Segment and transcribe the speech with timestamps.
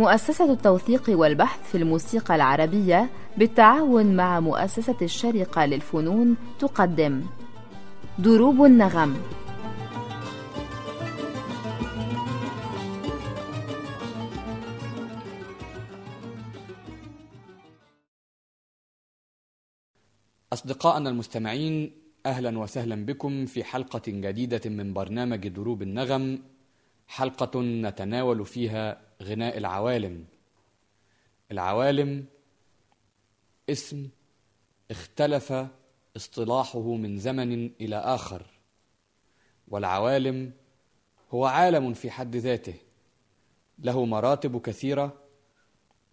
[0.00, 7.22] مؤسسة التوثيق والبحث في الموسيقى العربية بالتعاون مع مؤسسة الشارقة للفنون تقدم.
[8.18, 9.16] دروب النغم.
[20.52, 21.92] أصدقائنا المستمعين
[22.26, 26.38] أهلا وسهلا بكم في حلقة جديدة من برنامج دروب النغم
[27.08, 30.24] حلقة نتناول فيها غناء العوالم.
[31.52, 32.24] العوالم
[33.70, 34.08] اسم
[34.90, 35.52] اختلف
[36.16, 38.46] اصطلاحه من زمن إلى آخر.
[39.68, 40.52] والعوالم
[41.30, 42.74] هو عالم في حد ذاته.
[43.78, 45.22] له مراتب كثيرة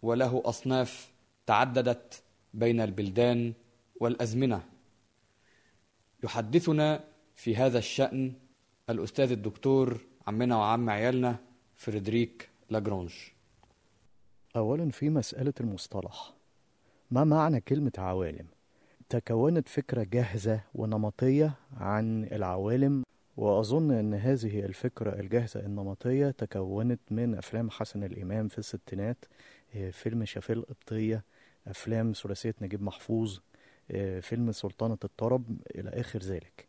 [0.02, 1.12] وله أصناف
[1.46, 3.54] تعددت بين البلدان
[4.00, 4.64] والأزمنة.
[6.24, 7.04] يحدثنا
[7.36, 8.34] في هذا الشأن
[8.90, 11.40] الأستاذ الدكتور عمنا وعم عيالنا
[11.76, 13.14] فريدريك لاجرونج
[14.56, 16.34] أولا في مسألة المصطلح.
[17.12, 18.46] ما معنى كلمة عوالم؟
[19.09, 23.04] تكونت فكرة جاهزة ونمطية عن العوالم
[23.38, 29.26] وأظن أن هذه الفكرة الجاهزة النمطية تكونت من أفلام حسن الإمام في الستينات
[29.92, 31.24] فيلم شافيل القبطية
[31.68, 33.40] أفلام ثلاثية نجيب محفوظ
[34.22, 36.68] فيلم سلطنة الطرب إلى آخر ذلك.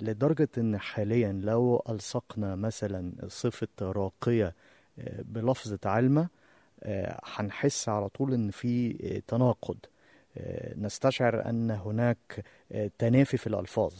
[0.00, 4.54] لدرجة أن حاليا لو ألصقنا مثلا صفة راقية
[5.18, 6.28] بلفظة علمة
[7.36, 8.92] هنحس على طول أن في
[9.26, 9.78] تناقض.
[10.76, 12.44] نستشعر أن هناك
[12.98, 13.94] تنافي في الألفاظ.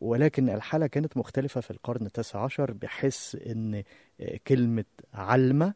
[0.00, 3.82] ولكن الحالة كانت مختلفة في القرن التاسع عشر بحيث أن
[4.46, 4.84] كلمة
[5.14, 5.74] علمة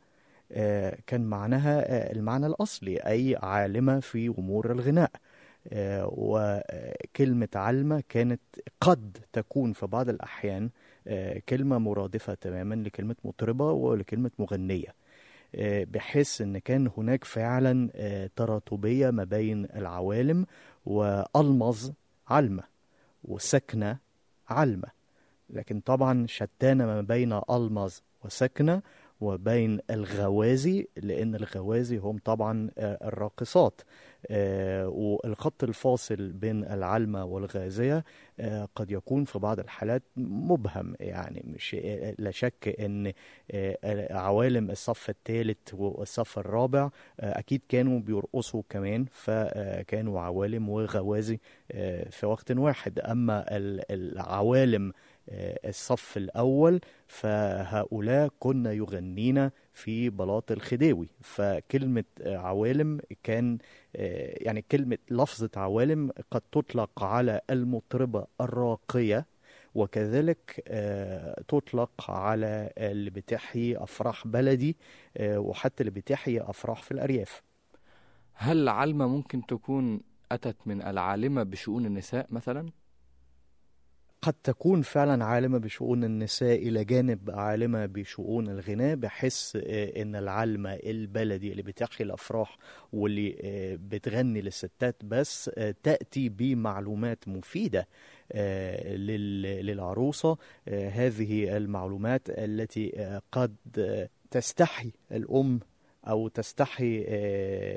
[1.07, 5.11] كان معناها المعنى الأصلي أي عالمة في أمور الغناء.
[6.05, 8.41] وكلمة علمة كانت
[8.81, 10.71] قد تكون في بعض الأحيان
[11.49, 14.95] كلمة مرادفة تماما لكلمة مطربة ولكلمة مغنية
[15.63, 17.89] بحيث أن كان هناك فعلا
[18.37, 20.47] تراتبية ما بين العوالم
[20.87, 21.91] وألمظ
[22.29, 22.63] علمة
[23.25, 23.99] وسكنة
[24.49, 24.89] علمة.
[25.51, 27.95] لكن طبعا شتان ما بين ألمظ
[28.25, 28.83] وسكنة
[29.21, 33.81] وبين الغوازي لأن الغوازي هم طبعا الراقصات.
[34.87, 38.05] والخط الفاصل بين العلمة والغازية
[38.75, 40.95] قد يكون في بعض الحالات مبهم.
[41.01, 41.77] يعني مش
[42.19, 43.13] لا شك إن
[44.11, 46.91] عوالم الصف الثالث والصف الرابع
[47.21, 51.39] أكيد كانوا بيرقصوا كمان فكانوا عوالم وغوازي
[52.11, 52.99] في وقت واحد.
[52.99, 53.45] أما
[53.91, 54.93] العوالم
[55.65, 63.59] الصف الأول فهؤلاء كنا يغنين في بلاط الخديوي فكلمة عوالم كان
[64.45, 69.27] يعني كلمة لفظة عوالم قد تطلق على المطربة الراقية
[69.75, 70.63] وكذلك
[71.49, 74.77] تطلق على اللي بتحيي أفراح بلدي
[75.21, 77.43] وحتى اللي بتحيي أفراح في الأرياف
[78.35, 80.01] هل العلمة ممكن تكون
[80.33, 82.84] أتت من العالمة بشؤون النساء مثلاً؟
[84.25, 89.57] قد تكون فعلا عالمة بشؤون النساء إلى جانب عالمة بشؤون الغناء بحس
[89.97, 92.59] إن العالمة البلدي اللي بتحيي الأفراح
[92.93, 93.37] واللي
[93.89, 95.51] بتغني للستات بس
[95.83, 97.89] تأتي بمعلومات مفيدة
[99.63, 100.37] للعروسة.
[100.69, 103.57] هذه المعلومات التي قد
[104.31, 105.61] تستحي الأم
[106.09, 107.01] أو تستحي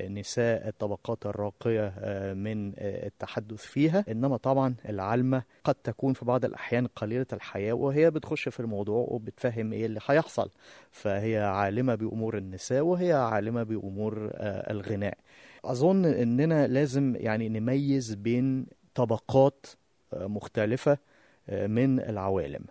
[0.10, 1.94] نساء الطبقات الراقية
[2.34, 4.06] من التحدث فيها.
[4.12, 9.74] إنما طبعا العلمة قد تكون في بعض الأحيان قليلة الحياة وهي بتخش في الموضوع وبتفهم
[9.74, 10.50] إيه اللي هيحصل.
[10.92, 15.18] فهي عالمة بأمور النساء وهي عالمة بأمور الغناء.
[15.66, 18.66] أظن إننا لازم يعني نميز بين
[18.96, 19.66] طبقات
[20.14, 20.98] مختلفة
[21.52, 22.66] من العوالم.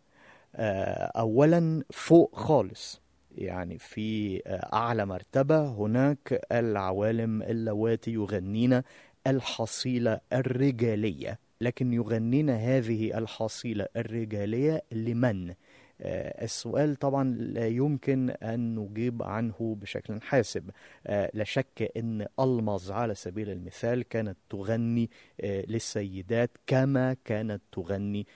[1.17, 3.06] أولا فوق خالص.
[3.37, 4.43] يعني في
[4.73, 5.69] أعلى مرتبة.
[5.69, 8.83] هناك العوالم اللواتي يغنين
[9.27, 11.39] الحصيلة الرجالية.
[11.61, 15.55] لكن يغنين هذه الحصيلة الرجالية لمن؟
[16.01, 20.71] السؤال طبعا لا يمكن أن نجيب عنه بشكل حاسب.
[21.09, 25.11] لا شك أن ألمظ على سبيل المثال كانت تغني
[25.43, 28.27] للسيدات كما كانت تغني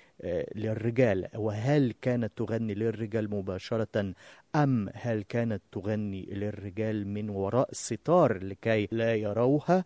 [0.55, 1.29] للرجال.
[1.35, 4.14] وهل كانت تغني للرجال مباشرة
[4.55, 9.85] أم هل كانت تغني للرجال من وراء الستار لكي لا يروها؟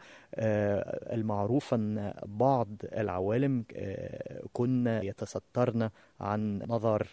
[1.12, 3.64] المعروف أن بعض العوالم
[4.52, 5.90] كنا يتسترن
[6.20, 7.06] عن نظر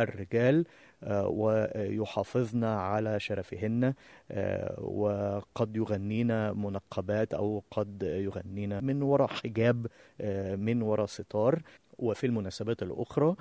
[0.00, 0.64] الرجال
[1.12, 3.94] ويحافظن على شرفهن
[4.78, 9.86] وقد يغنين منقبات أو قد يغنين من وراء حجاب
[10.58, 11.62] من وراء ستار.
[12.00, 13.36] وفي المناسبات الأخرى آه،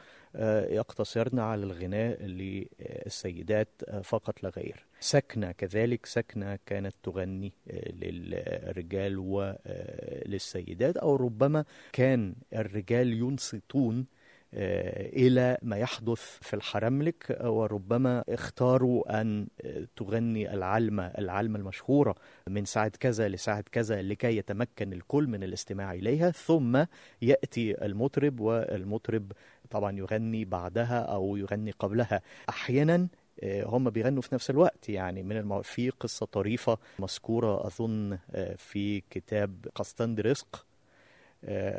[0.70, 4.86] يقتصرن على الغناء للسيدات آه، فقط لا غير.
[5.00, 14.06] سكنة كذلك سكنة كانت تغني آه، للرجال وللسيدات أو ربما كان الرجال ينصتون
[14.54, 22.16] آه، إلى ما يحدث في الحرملك وربما اختاروا أن آه، تغني العلمة العلمة المشهورة
[22.48, 26.86] من ساعة كذا لساعة كذا لكي يتمكن الكل من الاستماع إليها ثم
[27.22, 29.32] يأتي المطرب والمطرب
[29.70, 32.22] طبعا يغني بعدها أو يغني قبلها.
[32.50, 33.08] أحيانا
[33.44, 35.62] آه، هم بيغنوا في نفس الوقت يعني من المو...
[35.62, 40.66] في قصة طريفة مذكورة أظن آه، في كتاب قسطند رزق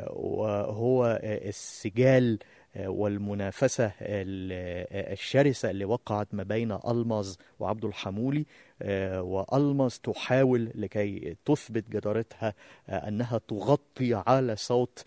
[0.09, 2.39] وهو آه، السجال
[2.75, 4.51] آه، والمنافسة ال-
[4.91, 8.45] آه، الشرسة اللي وقعت ما بين ألماظ وعبد الحمولي
[9.19, 12.53] وألماظ تحاول لكي تثبت جدارتها
[12.89, 15.03] أنها تغطي على صوت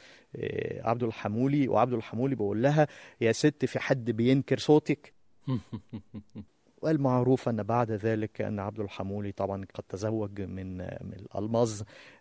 [0.81, 1.69] عبد الحمولي.
[1.69, 2.89] وعبد الحمولي بيقول لها
[3.21, 5.15] يا ست في حد بينكر صوتك؟
[6.85, 11.27] والمعروف أن بعد ذلك أن عبد الحمولي طبعا قد تزوج من من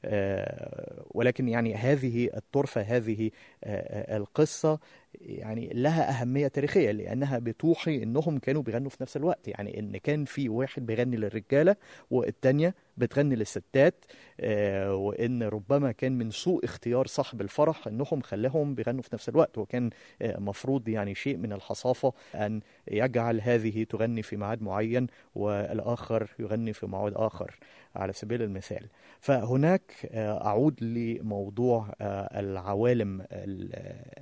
[0.05, 3.31] آه، ولكن يعني هذه الطرفة هذه
[3.65, 4.79] القصة
[5.21, 9.47] يعني لها أهمية تاريخية لأنها بتوحي أنهم كانوا بيغنوا في نفس الوقت.
[9.47, 11.75] يعني أن كان في واحد بيغني للرجالة
[12.11, 14.05] والتانية بتغني للستات
[14.39, 19.57] آه، وأن ربما كان من سوء اختيار صاحب الفرح أنهم خلاهم بيغنوا في نفس الوقت.
[19.57, 19.89] وكان
[20.21, 22.61] آه، مفروض يعني شيء من الحصافة أن
[22.91, 27.55] يجعل هذه تغني في ميعاد معين والآخر يغني في موعد آخر.
[27.95, 28.87] على سبيل المثال.
[29.19, 33.27] فهناك آه، أعود لموضوع آه، العوالم ال-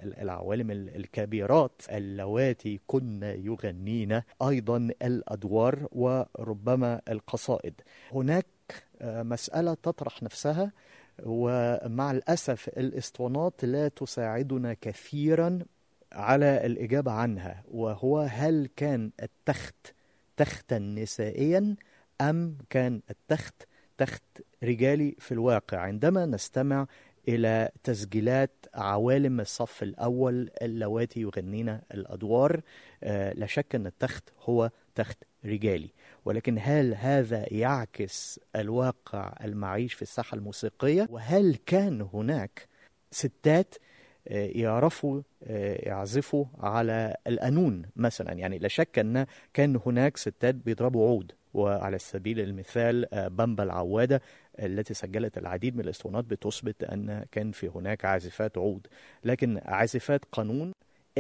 [0.04, 7.74] ال- العوالم ال- الكبيرات اللواتي كن يغنين أيضا الأدوار وربما القصائد.
[8.12, 8.46] هناك
[9.02, 10.72] آه، مسألة تطرح نفسها
[11.26, 15.60] ومع الأسف الإسطوانات لا تساعدنا كثيرا
[16.14, 19.76] على الإجابة عنها وهو هل كان التخت
[20.38, 21.76] تختا نسائيا
[22.22, 23.64] أم كان التخت
[23.98, 24.24] تخت
[24.64, 25.78] رجالي في الواقع.
[25.78, 26.88] عندما نستمع
[27.28, 32.62] إلى تسجيلات عوالم الصف الأول اللواتي يغنين الأدوار
[33.04, 35.90] آه، لا شك أن التخت هو تخت رجالي.
[36.26, 42.68] ولكن هل هذا يعكس الواقع المعيش في الساحة الموسيقية؟ وهل كان هناك
[43.12, 43.76] ستات
[44.28, 51.10] آه، يعرفوا آه، يعزفوا على القانون مثلا؟ يعني لا شك أن كان هناك ستات بيضربوا
[51.10, 51.32] عود.
[51.54, 54.22] وعلى سبيل المثال آه، بامبا العوادة
[54.60, 58.88] التي سجلت العديد من الاسطوانات بتثبت أن كان في هناك عازفات عود.
[59.24, 60.72] لكن عازفات قانون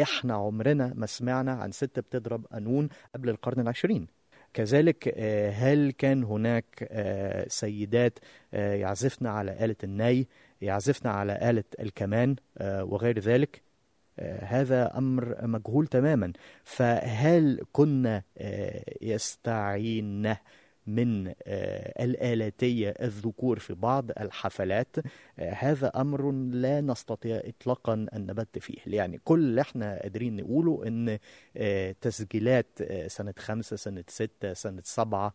[0.01, 4.07] إحنا عمرنا ما سمعنا عن ست بتضرب قانون قبل القرن العشرين.
[4.53, 8.19] كذلك آه، هل كان هناك آه، سيدات
[8.53, 10.27] يعزفن على آلة الناي
[10.61, 13.70] يعزفن على آلة الكمان وغير ذلك؟
[14.19, 16.33] هذا أمر مجهول تماما.
[16.63, 20.35] فهل كنا آه، يستعين
[20.87, 24.95] من آه، الآلاتية الذكور في بعض الحفلات؟
[25.39, 28.77] آه، هذا أمر لا نستطيع إطلاقا أن نبت فيه.
[28.87, 31.17] يعني كل اللي إحنا قادرين نقوله أن
[32.01, 32.67] تسجيلات
[33.07, 35.33] سنة خمسة سنة ستة سنة سبعة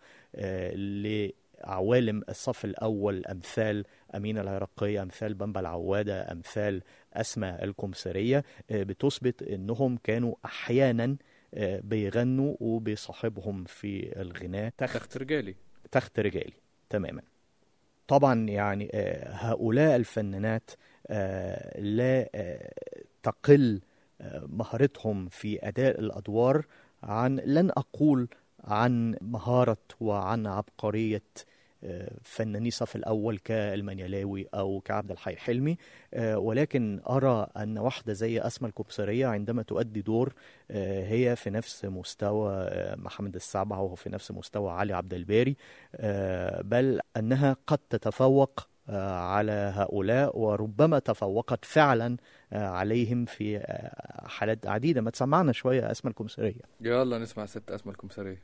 [1.65, 3.85] لعوالم الصف الأول أمثال
[4.15, 6.83] أمينة العراقية أمثال بامبا العوادة أمثال
[7.21, 11.17] أسماء الكمثرية آه، بتثبت أنهم كانوا أحيانا
[11.55, 14.73] آه، بيغنوا وبيصاحبهم في الغناء.
[14.79, 15.55] تخت تخت رجالي.
[15.91, 16.53] تخت رجالي
[16.91, 17.23] تماما.
[18.09, 20.71] طبعا يعني آه، هؤلاء الفنانات
[21.79, 22.29] لا
[23.23, 23.81] تقل
[24.43, 26.67] مهارتهم في أداء الأدوار
[27.03, 28.29] عن لن أقول
[28.65, 31.23] عن مهارة وعن عبقرية
[32.23, 35.77] فناني الصف الأول كالمنيلاوي أو كعبد الحي حلمي.
[36.15, 40.33] آه، ولكن أرى أن واحدة زي أسماء الكبسرية عندما تؤدي دور
[40.71, 45.57] آه، هي في نفس مستوى آه، محمد السبعة وهو في نفس مستوى علي عبد الباري.
[46.65, 52.17] بل أنها قد تتفوق على هؤلاء وربما تفوقت فعلا
[52.53, 53.61] عليهم في
[54.27, 55.01] حالات عديدة.
[55.01, 58.43] ما تسمعنا شوية أسماء الكمثرية يلا نسمع ست أسماء الكمثرية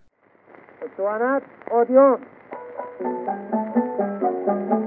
[0.82, 2.41] اسطوانات اوديون
[3.02, 4.81] ما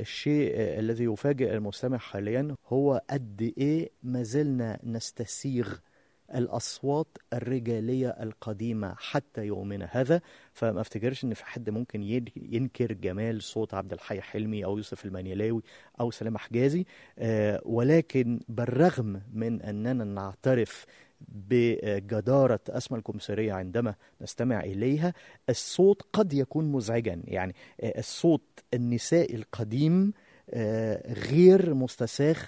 [0.00, 5.74] الشيء آه، الذي يفاجئ المستمع حاليا هو قد إيه ما زلنا نستسيغ
[6.34, 10.20] الأصوات الرجالية القديمة حتى يومنا هذا.
[10.52, 12.02] فما افتكرش إن في حد ممكن
[12.36, 15.62] ينكر جمال صوت عبد الحي حلمي أو يوسف المنيلاوي
[16.00, 16.84] أو سلام حجازي
[17.18, 20.86] آه، ولكن بالرغم من أننا نعترف
[21.28, 25.14] بجدارة أسمى الكمثرية عندما نستمع إليها
[25.48, 27.22] الصوت قد يكون مزعجا.
[27.24, 28.42] يعني آه، الصوت
[28.74, 30.12] النسائي القديم
[30.50, 32.38] آه، غير مستساغ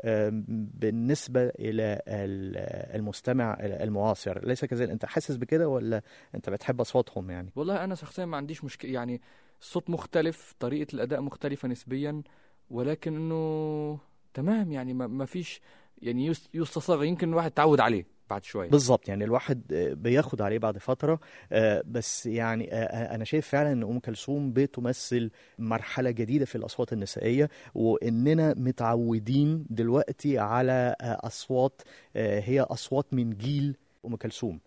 [0.00, 0.30] آه،
[0.74, 4.46] بالنسبة إلى ال- المستمع المعاصر.
[4.46, 4.90] ليس كذلك.
[4.90, 6.02] أنت حاسس بكده ولا
[6.34, 8.90] أنت بتحب أصواتهم يعني؟ والله أنا شخصيا ما عنديش مشكلة.
[8.90, 9.20] يعني
[9.60, 12.22] الصوت مختلف طريقة الأداء مختلفة نسبيا
[12.70, 13.98] ولكن إنه
[14.34, 14.72] تمام.
[14.72, 15.60] يعني ما فيش
[16.02, 18.15] يعني يس- يستصاغ يمكن الواحد تعود عليه.
[18.30, 18.70] بعد شوية.
[18.70, 21.20] بالظبط يعني الواحد آه، بياخد عليه بعد فترة
[21.52, 26.92] آه، بس يعني آه، أنا شايف فعلا إن أم كلثوم بتمثل مرحلة جديدة في الأصوات
[26.92, 31.82] النسائية وإننا متعودين دلوقتي على أصوات
[32.16, 34.60] آه، هي أصوات من جيل أم كلثوم.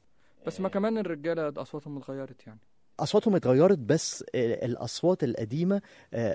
[0.48, 2.60] بس ما كمان الرجالة أصواتهم اتغيرت يعني.
[3.00, 5.82] أصواتهم اتغيرت بس الأصوات القديمة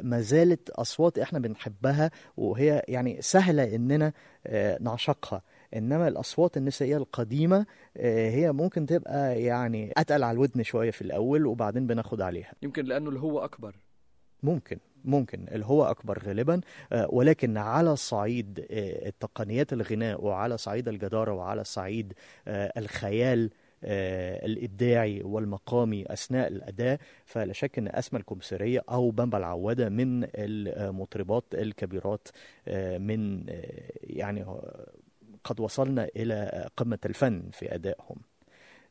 [0.02, 4.12] ما زالت أصوات إحنا بنحبها وهي يعني سهلة إننا
[4.80, 5.42] نعشقها.
[5.74, 11.46] إنما الأصوات النسائية القديمة آه، هي ممكن تبقى يعني أتقل على الودن شوية في الأول
[11.46, 12.52] وبعدين بناخد عليها.
[12.62, 13.76] يمكن لأنه اللي هو أكبر.
[14.42, 16.60] ممكن ممكن اللي هو أكبر غالبا
[16.92, 22.12] آه، ولكن على صعيد آه، التقنيات الغناء وعلى صعيد الجدارة وعلى صعيد
[22.48, 23.50] الخيال
[24.44, 32.28] الإبداعي والمقامي أثناء الأداء فلا شك إن أسمى الكمثريه أو بامبا العوادة من المطربات الكبيرات
[32.98, 33.44] من
[34.02, 34.44] يعني
[35.44, 38.16] قد وصلنا إلى قمة الفن في أدائهم.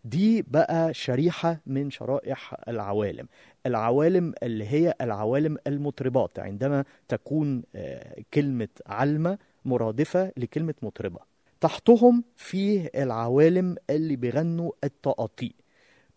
[0.05, 3.27] دي بقى شريحة من شرائح العوالم.
[3.65, 11.19] العوالم اللي هي العوالم المطربات عندما تكون آه، كلمة علمة مرادفة لكلمة مطربة.
[11.61, 15.49] تحتهم في العوالم اللي بيغنوا التقاطيع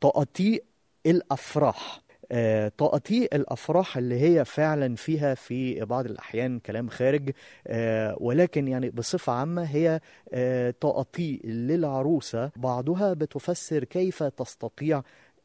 [0.01, 0.59] تقاطيع
[1.07, 2.01] الأفراح.
[2.33, 7.31] آه، تقاطيع الأفراح اللي هي فعلا فيها في بعض الأحيان كلام خارج
[7.67, 10.01] آه، ولكن يعني بصفة عامة هي
[10.33, 12.51] آه، تقاطيع للعروسة.
[12.57, 15.03] بعضها بتفسر كيف تستطيع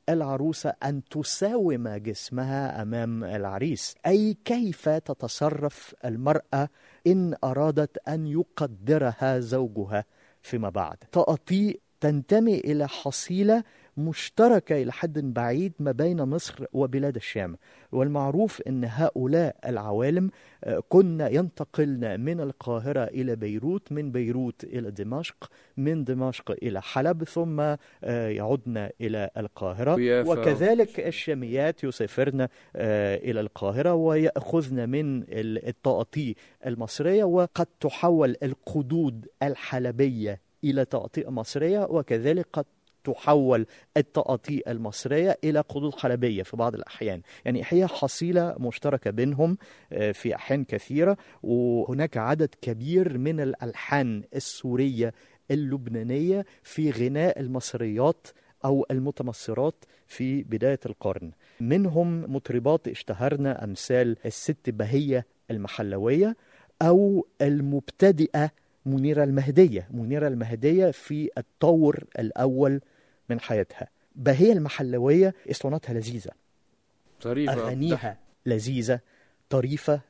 [0.10, 6.70] العروسة أن تساوم جسمها أمام العريس أي كيف تتصرف المرأة
[7.08, 10.06] إن أرادت أن يقدرها زوجها
[10.42, 10.98] فيما بعد.
[11.12, 13.64] تقاطيع تنتمي إلى حصيلة
[13.98, 17.58] مشتركة إلى حد بعيد ما بين مصر وبلاد الشام
[17.92, 20.30] والمعروف أن هؤلاء العوالم
[20.64, 27.24] آه، كنا ينتقلن من القاهرة إلى بيروت من بيروت إلى دمشق من دمشق إلى حلب
[27.24, 27.78] ثم آه،
[28.30, 29.96] يعودن إلى القاهرة.
[30.30, 32.42] وكذلك الشاميات يسافرن
[32.76, 36.34] آه، إلى القاهرة ويأخذن من ال- التقاطيع
[36.66, 42.66] المصرية وقد تحول القدود الحلبية إلى تقاطيع مصرية وكذلك قد
[43.04, 43.66] تحول
[43.98, 47.22] التقاطيع المصرية إلى قدود حلبية في بعض الأحيان.
[47.46, 49.58] يعني هي حصيلة مشتركة بينهم
[49.94, 55.14] آه، في أحيان كثيرة وهناك عدد كبير من الألحان السورية
[55.52, 58.28] اللبنانية في غناء المصريات
[58.66, 61.32] أو المتمصرات في بداية القرن.
[61.60, 66.36] منهم مطربات اشتهرنا أمثال الست بهية المحلوية
[66.82, 68.52] أو المبتدئة
[68.86, 69.88] منيرة المهدية.
[69.92, 72.82] منيرة المهدية في الطور الأول
[73.32, 73.88] من حياتها.
[74.16, 76.32] بهية المحلاوية إسطواناتها لذيذة.
[77.24, 79.00] ظريفه أغانيها لذيذة
[79.50, 80.02] طريفة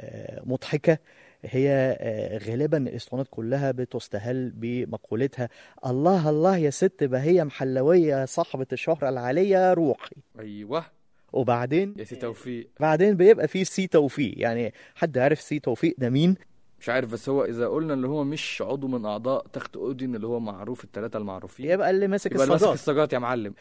[0.00, 0.98] آه، مضحكة.
[1.44, 5.48] هي آه، غالبا الإسطوانات كلها بتستهل بمقولتها
[5.86, 10.16] الله الله يا ست بهية المحلاوية صاحبة الشهرة العالية روحي.
[10.38, 10.84] أيوه.
[11.32, 12.68] وبعدين؟ يا سي توفيق.
[12.80, 14.34] بعدين بيبقى في سي توفيق.
[14.36, 16.34] يعني حد عارف سي توفيق ده مين؟
[16.80, 20.26] مش عارف بس هو إذا قلنا اللي هو مش عضو من أعضاء تخت أوديون اللي
[20.26, 21.70] هو معروف الثلاثه المعروفين.
[21.70, 23.54] يبقى اللي ماسك يبقى اللي ماسك الصاجات الصاجات يا معلم.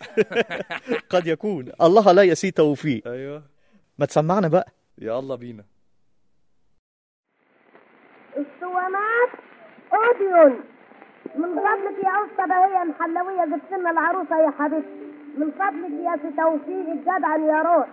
[1.10, 1.72] قد يكون.
[1.82, 3.08] الله لا يا سي توفيق.
[3.08, 3.44] أيوه.
[4.00, 4.68] ما تسمعنا بقى.
[4.98, 5.64] يلا بينا.
[8.32, 9.30] اسطوانات
[9.94, 10.60] اوديون
[11.36, 16.36] من فضلك يا اسطى بهية محلاوية جبت لنا العروسة يا حبيبتي من فضلك يا سي
[16.38, 17.88] توفيق الجدع يا روح.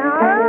[0.00, 0.39] يا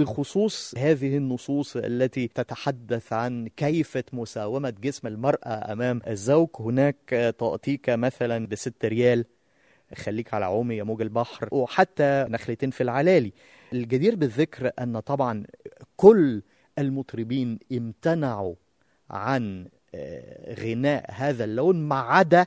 [0.00, 6.48] وبخصوص هذه النصوص التي تتحدث عن كيفة مساومة جسم المرأة أمام الزوج.
[6.60, 9.24] هناك تأتيك مثلا بست ريال.
[9.96, 11.48] خليك على عومي يا موج البحر.
[11.52, 13.32] وحتى نخلتين في العلالي.
[13.72, 15.44] الجدير بالذكر أن طبعا
[15.96, 16.42] كل
[16.78, 18.54] المطربين امتنعوا
[19.10, 22.46] عن آه، غناء هذا اللون ما عدا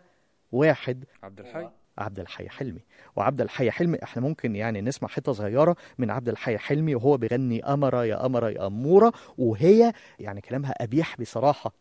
[0.52, 1.06] واحد.
[1.24, 1.70] عبد الحي.
[1.98, 2.82] عبد الحي حلمي.
[3.16, 7.62] وعبد الحي حلمي إحنا ممكن يعني نسمع حتة صغيرة من عبد الحي حلمي وهو بيغني
[7.62, 11.72] قمره يا قمره يا اموره وهي يعني كلامها قبيح بصراحة.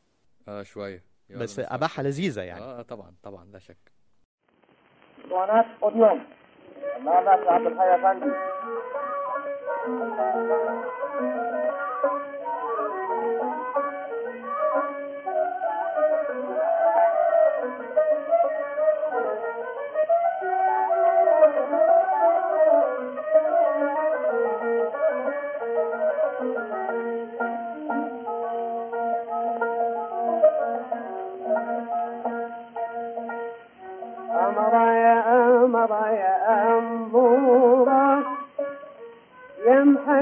[0.49, 1.03] آه شوية.
[1.31, 1.75] يلا بس نسمع.
[1.75, 2.65] أباحة لذيذة يعني.
[2.65, 3.77] آه طبعا طبعا لا شك.
[6.97, 8.33] امامك عبد الحي افندي
[9.87, 10.74] أمر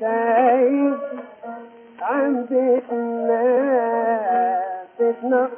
[0.00, 0.96] تايه
[2.02, 3.42] عن بيتنا
[5.00, 5.48] بيتنا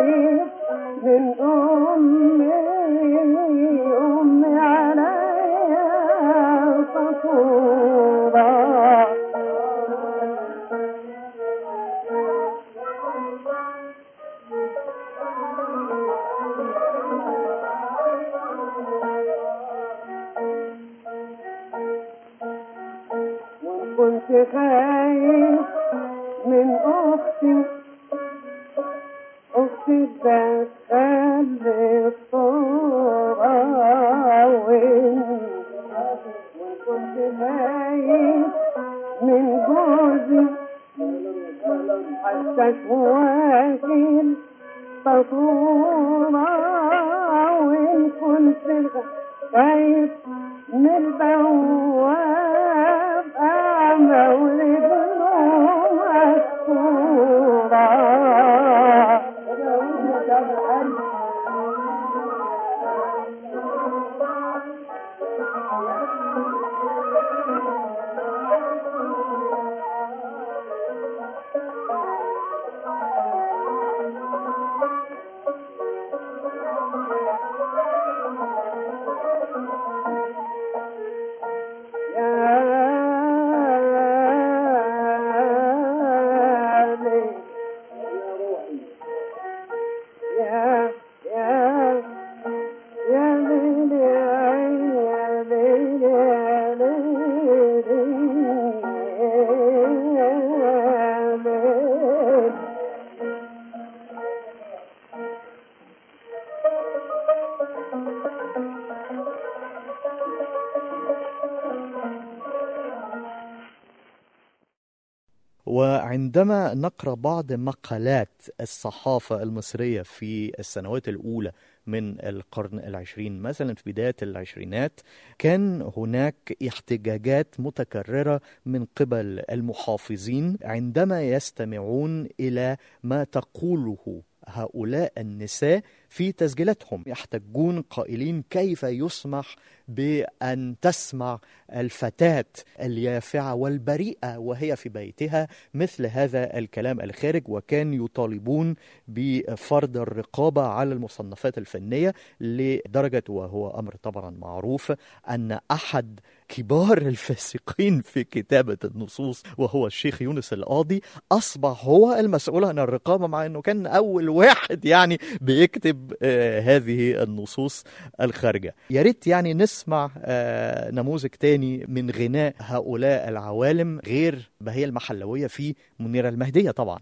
[116.30, 121.52] وعندما نقرأ بعض مقالات الصحافة المصرية في السنوات الأولى
[121.88, 125.00] من القرن العشرين مثلا في بداية العشرينات
[125.39, 136.32] كان هناك احتجاجات متكررة من قبل المحافظين عندما يستمعون إلى ما تقوله هؤلاء النساء في
[136.32, 137.04] تسجيلاتهم.
[137.08, 139.56] يحتجون قائلين كيف يسمح
[139.88, 141.40] بأن تسمع
[141.74, 142.46] الفتاة
[142.82, 148.76] اليافعة والبريئة وهي في بيتها مثل هذا الكلام الخارج وكان يطالبون
[149.08, 154.94] بفرض الرقابة على المصنفات الفنية لدرجة وهو أمر طبعا معروف
[155.30, 161.02] أن أحد كبار الفاسقين في كتابة النصوص وهو الشيخ يونس القاضي.
[161.32, 167.84] أصبح هو المسؤول عن الرقابة مع أنه كان أول واحد يعني بيكتب آه هذه النصوص
[168.22, 168.76] الخارجة.
[168.90, 175.76] يا ريت يعني نسمع آه نموذج تاني من غناء هؤلاء العوالم غير بهية المحلوية في
[176.00, 177.00] منيرة المهدية طبعا.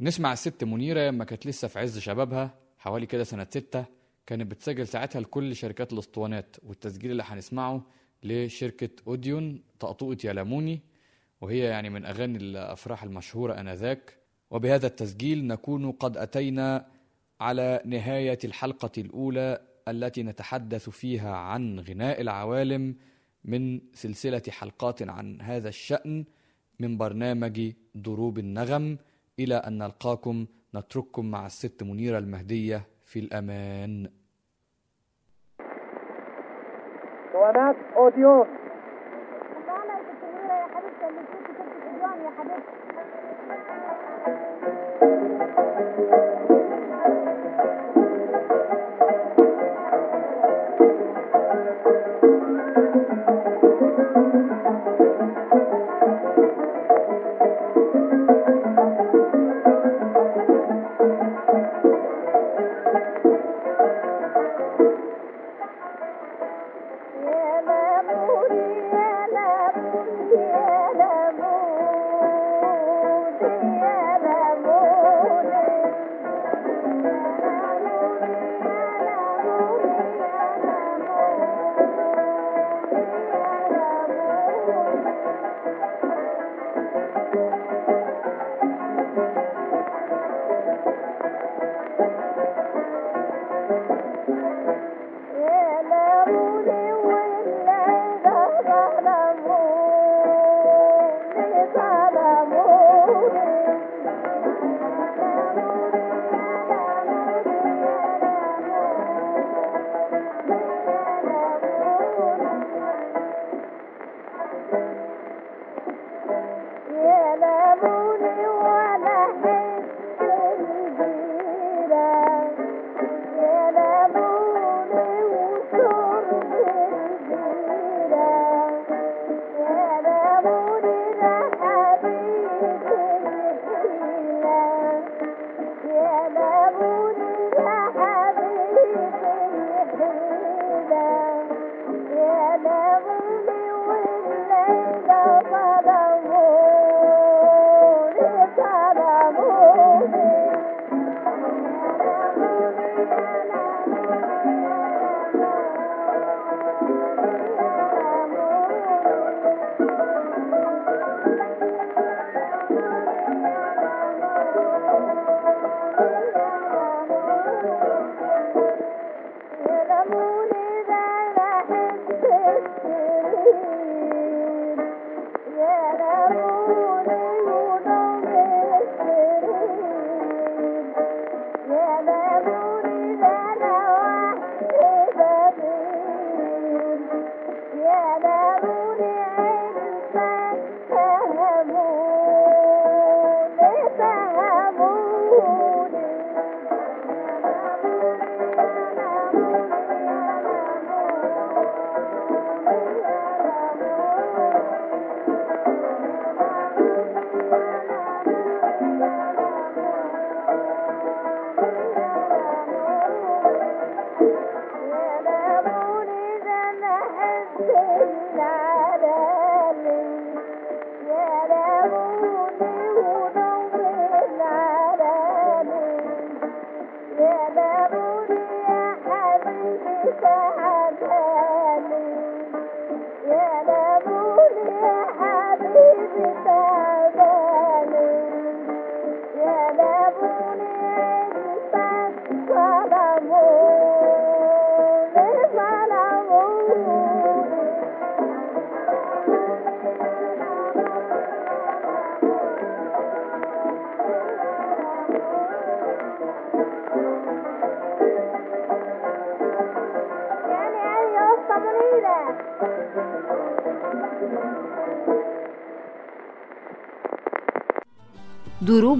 [0.00, 3.84] نسمع الست منيرة لما كانت لسه في عز شبابها حوالي كده سنة ستة
[4.26, 7.82] كانت بتسجل ساعتها لكل شركات الاسطوانات والتسجيل اللي هنسمعه
[8.22, 10.80] لشركة أوديون طقطوقة يا لاموني
[11.40, 14.18] وهي يعني من أغاني الأفراح المشهورة آنذاك.
[14.50, 16.86] وبهذا التسجيل نكون قد أتينا
[17.40, 22.96] على نهاية الحلقة الأولى التي نتحدث فيها عن غناء العوالم
[23.44, 26.24] من سلسلة حلقات عن هذا الشأن
[26.80, 28.98] من برنامج ضروب النغم.
[29.38, 32.86] إلى أن نلقاكم نترككم مع الست منيرة المهدية.
[33.06, 34.10] في الأمان.
[37.36, 38.46] اسطوانات اوديون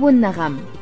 [0.07, 0.76] دروب النغم